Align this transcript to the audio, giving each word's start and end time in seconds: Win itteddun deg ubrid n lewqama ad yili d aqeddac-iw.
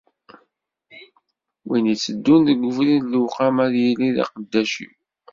Win 1.67 1.85
itteddun 1.93 2.41
deg 2.47 2.59
ubrid 2.69 3.01
n 3.03 3.09
lewqama 3.13 3.61
ad 3.67 3.73
yili 3.83 4.09
d 4.15 4.17
aqeddac-iw. 4.23 4.93